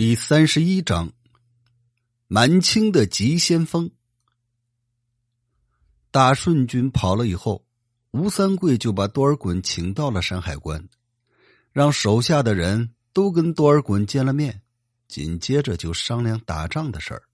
[0.00, 1.12] 第三十一章，
[2.26, 3.90] 满清的急先锋。
[6.10, 7.66] 大顺军跑了以后，
[8.12, 10.88] 吴三桂就把多尔衮请到了山海关，
[11.70, 14.62] 让手下的人都跟多尔衮见了面，
[15.06, 17.24] 紧接着就商量打仗的事儿。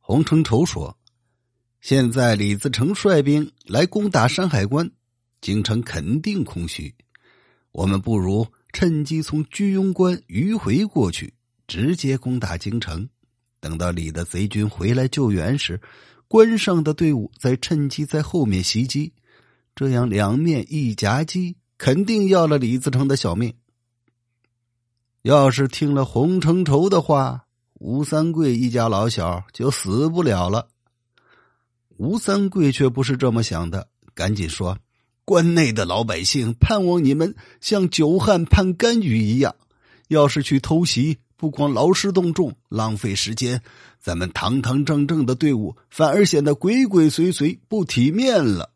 [0.00, 0.98] 洪承畴说
[1.80, 4.90] ：“现在李自成率兵来攻打山海关，
[5.40, 6.92] 京城肯定空虚，
[7.70, 11.34] 我们不如趁机从居庸关迂回过去。”
[11.66, 13.08] 直接攻打京城，
[13.60, 15.80] 等到李的贼军回来救援时，
[16.28, 19.12] 关上的队伍再趁机在后面袭击，
[19.74, 23.54] 这样两面一夹击，肯定要了李自成的小命。
[25.22, 30.68] 要是听了洪承畴的话，吴三桂一家老小就死不了了。
[31.96, 34.78] 吴三桂却不是这么想的，赶紧说
[35.24, 39.56] ：“关内的老百姓盼望你们像久旱盼甘雨一样，
[40.08, 43.60] 要是去偷袭。”不光劳师动众，浪费时间，
[44.00, 48.70] 咱们堂堂正正的队伍反而显得鬼鬼祟祟、不体面了。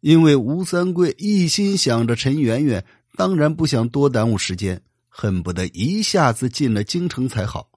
[0.00, 2.84] 因为吴三桂一心想着陈圆圆，
[3.16, 7.70] 当然不想多耽误时间，恨不得一下子进了京城才好。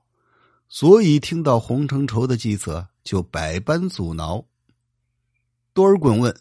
[0.67, 4.43] 所以听到洪承畴的计策，就百般阻挠。
[5.71, 6.35] 多尔衮问：“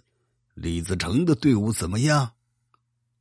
[0.56, 2.30] 李自成的队伍怎么样？”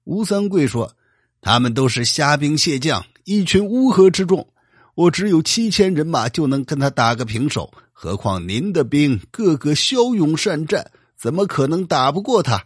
[0.06, 0.96] 吴三桂说
[1.42, 4.48] ：“他们都是虾兵蟹将。”一群乌合之众，
[4.96, 7.74] 我只有七千人马就能跟他打个平手。
[7.92, 12.66] 何况您的兵个个骁勇善战，怎么可能打不过他？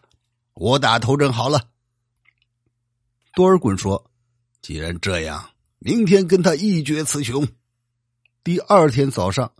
[0.53, 1.61] 我打头阵好了。
[3.35, 4.09] 多尔衮说
[4.63, 7.47] ：“既然这样，明天跟他一决雌雄。”
[8.43, 9.51] 第二天早上，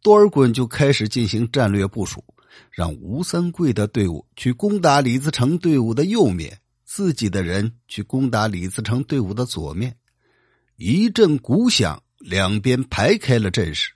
[0.00, 2.22] 多尔衮就开始进行战略部署，
[2.70, 9.96] 让吴三桂的队伍去攻打李自成队伍的右面，自己的人去攻打李自成队伍的左面。
[10.76, 13.92] 一阵鼓响，两边排开了阵势。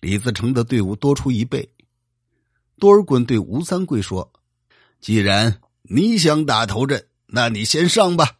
[0.00, 1.70] 李自成的队伍多出一倍。
[2.78, 4.32] 多尔衮对吴三桂说
[5.00, 8.38] ：“既然你想打头阵，那你先上吧。”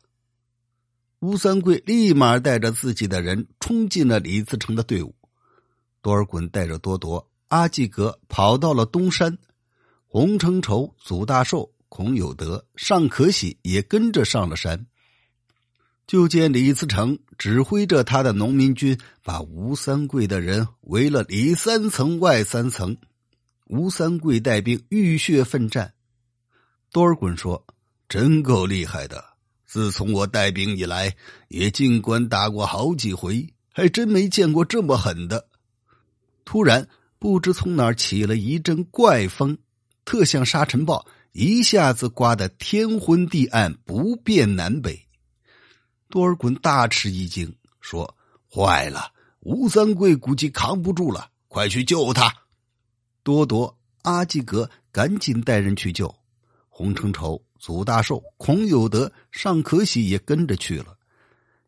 [1.21, 5.15] 吴三桂立马带着自己的人冲进了李自成的队伍。
[6.01, 9.39] 多尔衮带着多铎、阿济格跑到了东山，
[10.07, 14.87] 洪承畴、祖大寿、孔有德、尚可喜也跟着上了山。
[16.07, 22.97] 就见李自成指挥着他的农民军，把吴三桂的人围了里三层外三层。
[23.67, 25.95] 吴三桂带兵浴血奋战。
[26.93, 27.67] 多尔衮说
[28.09, 29.25] ：“真够厉害的！
[29.67, 31.17] 自从我带兵以来，
[31.49, 35.49] 也尽管打过好几回，还真没见过这么狠的。”
[36.45, 36.87] 突然，
[37.19, 39.57] 不知从哪儿起了一阵怪风，
[40.05, 45.04] 特像沙尘暴，一下子刮得天昏地暗，不辨南北。
[46.15, 48.17] 多尔衮大吃一惊，说
[48.49, 49.11] ：“坏了，
[49.41, 52.33] 吴三桂估计扛不住了，快去救他！”
[53.25, 56.15] 多铎、阿济格赶紧带人去救。
[56.69, 60.97] 洪承畴、祖大寿、孔有德、尚可喜也跟着去了。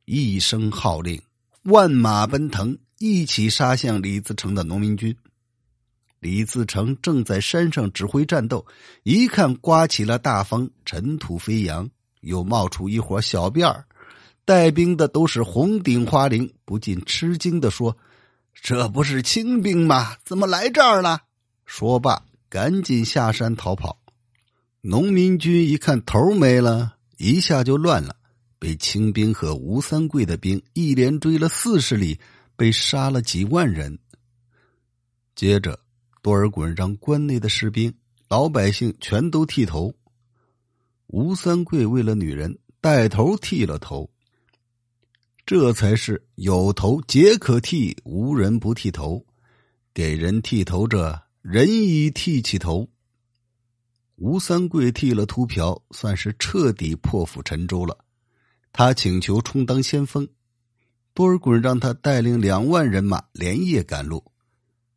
[0.05, 1.21] 一声号令，
[1.65, 5.17] 万马奔腾，一起杀向李自成的农民军。
[6.21, 8.65] 李自成正在山上指挥战斗，
[9.03, 11.91] 一看刮起了大风，尘土飞扬，
[12.21, 13.85] 又冒出一伙小辫儿。
[14.47, 17.99] 带兵的都是红顶花翎，不禁吃惊的说
[18.55, 20.17] ：“这不是清兵吗？
[20.25, 21.23] 怎么来这儿了？”
[21.67, 23.99] 说罢，赶紧下山逃跑。
[24.83, 28.15] 农民军一看头没了，一下就乱了，
[28.61, 32.21] 被清兵和吴三桂的兵一连追了四十里，
[32.55, 33.99] 被杀了几万人。
[35.35, 35.81] 接着，
[36.23, 37.93] 多尔衮让关内的士兵、
[38.29, 39.93] 老百姓全都剃头。
[41.09, 44.09] 吴三桂为了女人，带头剃了头。
[45.47, 49.25] 这才是有头皆可剃，无人不剃头。
[49.95, 52.89] 给人剃头者，人已剃起头。
[54.17, 57.97] 吴三桂剃了秃瓢，算是彻底破釜沉舟了。
[58.73, 60.27] 他请求充当先锋，
[61.15, 64.25] 多尔衮让他带领两万人马连夜赶路。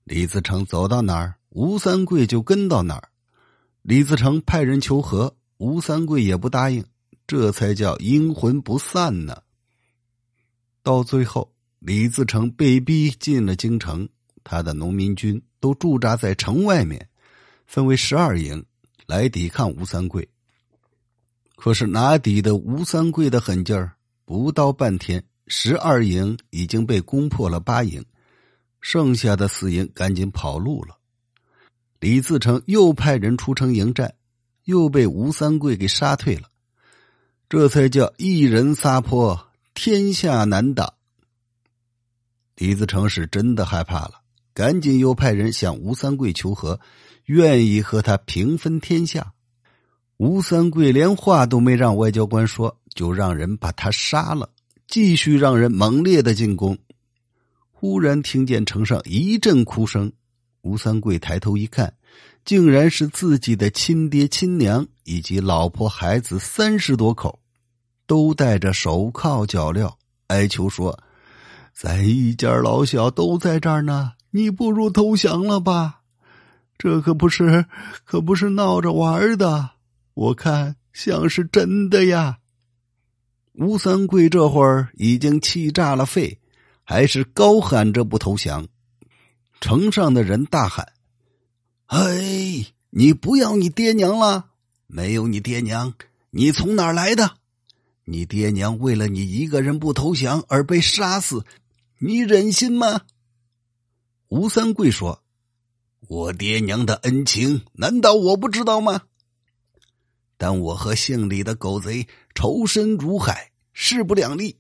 [0.04, 3.10] 李自成走到哪儿，吴三桂就跟到哪儿。
[3.84, 6.84] 李自成派人求和，吴三桂也不答应，
[7.28, 9.44] 这才叫阴魂不散呢。
[10.90, 14.10] 到最后，李自成被逼进了京城，
[14.44, 17.08] 他的农民军都驻扎在城外面，
[17.68, 18.66] 分为十二营
[19.06, 20.28] 来抵抗吴三桂。
[21.56, 23.98] 可是哪抵得吴三桂的狠劲儿？
[24.26, 28.04] 不到半天，十二营已经被攻破了八营，
[28.82, 30.98] 剩下的四营赶紧跑路了。
[32.00, 34.16] 李自成又派人出城迎战，
[34.64, 36.50] 又被吴三桂给杀退了，
[37.48, 39.49] 这才叫一人撒泼。
[39.82, 40.96] 天下难挡。
[42.58, 44.16] 李自成是真的害怕了，
[44.54, 46.82] 赶紧又派人向吴三桂求和，
[47.28, 49.32] 愿意和他平分天下。
[50.18, 54.50] 吴三桂连话都没让外交官说，就让人把他杀了，
[54.86, 56.78] 继续让人猛烈的进攻。
[57.72, 60.12] 忽然听见城上一阵哭声，
[60.62, 61.94] 吴三桂抬头一看，
[62.44, 67.40] 竟然是自己的亲爹亲娘以及老婆孩子三十多口，
[68.10, 69.94] 都戴着手铐脚镣，
[70.30, 71.00] 哀求说
[71.72, 76.02] ：“咱一家老小都在这儿呢，你不如投降了吧？
[76.76, 77.68] 这可不是，
[78.04, 79.70] 可不是闹着玩的，
[80.16, 82.40] 我看像是真的呀。”
[83.54, 86.40] 吴三桂这会儿已经气炸了肺。
[86.84, 88.68] 还是高喊着不投降，
[89.62, 90.94] 城上的人大喊
[91.86, 94.48] ：“哎，你不要你爹娘了？
[94.88, 95.94] 没有你爹娘，
[96.32, 97.36] 你从哪儿来的？
[98.10, 101.46] 你爹娘为了你一个人不投降而被杀死，
[102.00, 103.02] 你忍心吗？”
[104.30, 105.22] 吴三桂说
[106.10, 109.04] ：“我爹娘的恩情，难道我不知道吗？
[110.38, 114.58] 但我和姓李的狗贼仇深如海，势不两立。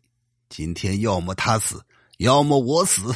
[0.47, 1.83] 今天要么他死。”
[2.19, 3.15] 要么我死，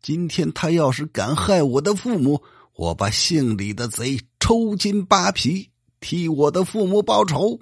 [0.00, 2.42] 今天他要是敢害我的父母，
[2.74, 5.70] 我把姓李的贼抽筋扒皮，
[6.00, 7.60] 替我的父母报仇。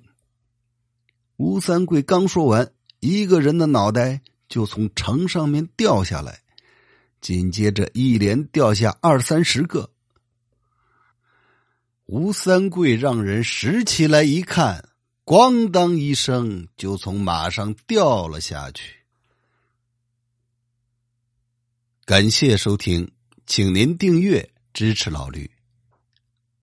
[1.40, 6.42] 吴三桂刚说完，一个人的脑袋就从城上面掉下来，
[7.22, 9.88] 紧接着一连掉下二三十个。
[12.04, 14.90] 吴三桂让人拾起来一看，
[15.24, 18.96] 咣当一声就从马上掉了下去。
[22.04, 23.10] 感谢收听，
[23.46, 25.50] 请您订阅支持老驴。